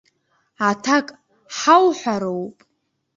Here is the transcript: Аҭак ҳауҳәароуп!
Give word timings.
Аҭак 0.69 1.07
ҳауҳәароуп! 1.57 2.57